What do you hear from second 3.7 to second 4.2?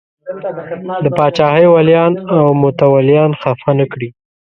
نه کړي.